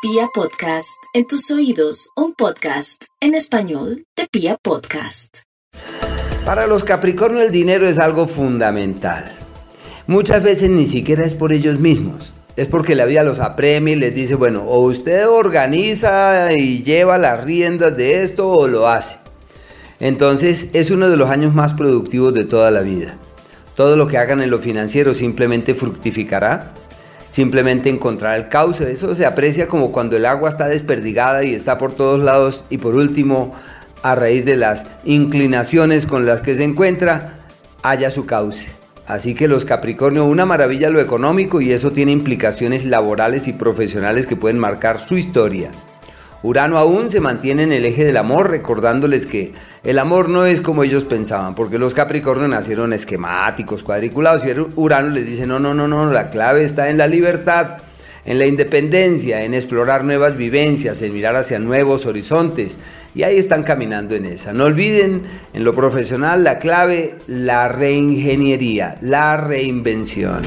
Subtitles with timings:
[0.00, 5.38] Pia Podcast, en tus oídos, un podcast en español de Pia Podcast.
[6.44, 9.36] Para los Capricornio el dinero es algo fundamental.
[10.06, 12.32] Muchas veces ni siquiera es por ellos mismos.
[12.54, 17.18] Es porque la vida los apremia y les dice, bueno, o usted organiza y lleva
[17.18, 19.18] las riendas de esto o lo hace.
[19.98, 23.18] Entonces es uno de los años más productivos de toda la vida.
[23.74, 26.72] Todo lo que hagan en lo financiero simplemente fructificará
[27.28, 28.90] simplemente encontrar el cauce.
[28.90, 32.78] Eso se aprecia como cuando el agua está desperdigada y está por todos lados y
[32.78, 33.54] por último,
[34.02, 37.40] a raíz de las inclinaciones con las que se encuentra,
[37.82, 38.68] haya su cauce.
[39.06, 44.26] Así que los Capricornio, una maravilla lo económico y eso tiene implicaciones laborales y profesionales
[44.26, 45.70] que pueden marcar su historia.
[46.42, 49.52] Urano aún se mantiene en el eje del amor, recordándoles que
[49.82, 55.10] el amor no es como ellos pensaban, porque los Capricornios nacieron esquemáticos, cuadriculados, y Urano
[55.10, 57.78] les dice, no, no, no, no, la clave está en la libertad,
[58.24, 62.78] en la independencia, en explorar nuevas vivencias, en mirar hacia nuevos horizontes,
[63.16, 64.52] y ahí están caminando en esa.
[64.52, 65.22] No olviden,
[65.54, 70.42] en lo profesional, la clave, la reingeniería, la reinvención.